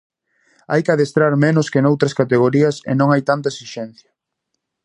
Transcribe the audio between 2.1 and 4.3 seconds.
categorías e non hai tanta esixencia.